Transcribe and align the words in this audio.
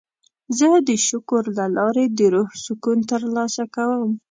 زه 0.57 0.67
د 0.87 0.89
شکر 1.07 1.43
له 1.57 1.65
لارې 1.77 2.05
د 2.17 2.19
روح 2.33 2.49
سکون 2.65 2.97
ترلاسه 3.11 3.63
کوم. 3.75 4.11